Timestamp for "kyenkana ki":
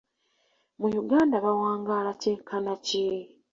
2.21-3.03